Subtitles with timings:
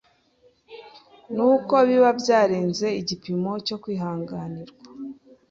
[1.33, 4.83] ni uko biba byarenze igipimo cyo kwihanganirwa